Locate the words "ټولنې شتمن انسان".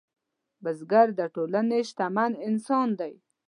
1.35-2.89